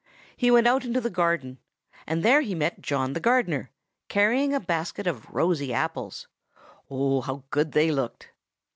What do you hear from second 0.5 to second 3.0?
out into the garden, and there he met